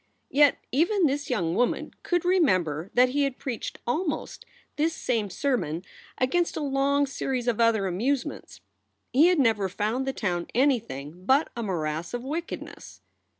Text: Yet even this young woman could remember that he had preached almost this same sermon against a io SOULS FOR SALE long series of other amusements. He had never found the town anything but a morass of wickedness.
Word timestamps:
Yet 0.31 0.57
even 0.71 1.05
this 1.05 1.29
young 1.29 1.53
woman 1.53 1.93
could 2.01 2.25
remember 2.25 2.89
that 2.95 3.09
he 3.09 3.21
had 3.21 3.37
preached 3.37 3.77
almost 3.85 4.47
this 4.75 4.95
same 4.95 5.29
sermon 5.29 5.83
against 6.17 6.57
a 6.57 6.61
io 6.61 6.63
SOULS 6.63 6.69
FOR 6.71 6.73
SALE 6.73 6.73
long 6.73 7.05
series 7.05 7.47
of 7.47 7.61
other 7.61 7.85
amusements. 7.85 8.61
He 9.13 9.27
had 9.27 9.37
never 9.37 9.69
found 9.69 10.07
the 10.07 10.13
town 10.13 10.47
anything 10.55 11.23
but 11.27 11.51
a 11.55 11.61
morass 11.61 12.15
of 12.15 12.23
wickedness. 12.23 13.01